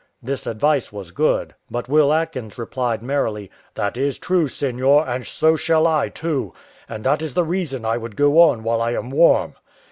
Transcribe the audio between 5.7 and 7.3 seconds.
I too; and that